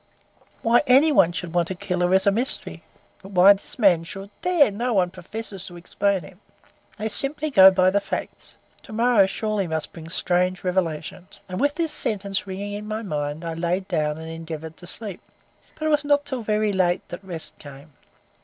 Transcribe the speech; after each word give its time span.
Why 0.63 0.81
any 0.87 1.11
one 1.11 1.31
should 1.31 1.53
want 1.53 1.67
to 1.67 1.75
kill 1.75 1.99
her 1.99 2.11
is 2.15 2.25
a 2.25 2.31
mystery; 2.31 2.81
but 3.21 3.33
why 3.33 3.53
this 3.53 3.77
man 3.77 4.03
should 4.03 4.31
There! 4.41 4.71
no 4.71 4.93
one 4.95 5.11
professes 5.11 5.67
to 5.67 5.77
explain 5.77 6.23
it. 6.25 6.39
They 6.97 7.07
simply 7.07 7.51
go 7.51 7.69
by 7.69 7.91
the 7.91 7.99
facts. 8.01 8.55
To 8.81 8.93
morrow 8.93 9.27
surely 9.27 9.67
must 9.67 9.93
bring 9.93 10.09
strange 10.09 10.63
revelations." 10.63 11.39
And 11.47 11.59
with 11.59 11.75
this 11.75 11.93
sentence 11.93 12.47
ringing 12.47 12.73
in 12.73 12.87
my 12.87 13.03
mind, 13.03 13.45
I 13.45 13.53
lay 13.53 13.81
down 13.81 14.17
and 14.17 14.27
endeavoured 14.31 14.75
to 14.77 14.87
sleep. 14.87 15.21
But 15.77 15.85
it 15.85 15.89
was 15.91 16.03
not 16.03 16.25
till 16.25 16.41
very 16.41 16.73
late 16.73 17.07
that 17.09 17.23
rest 17.23 17.59
came. 17.59 17.93